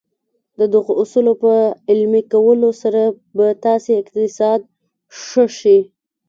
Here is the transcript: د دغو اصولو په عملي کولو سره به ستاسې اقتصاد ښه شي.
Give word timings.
د 0.59 0.61
دغو 0.73 0.93
اصولو 1.01 1.33
په 1.43 1.53
عملي 1.91 2.23
کولو 2.33 2.69
سره 2.81 3.01
به 3.35 3.45
ستاسې 3.59 3.91
اقتصاد 4.01 4.59
ښه 5.25 5.45
شي. 5.59 5.79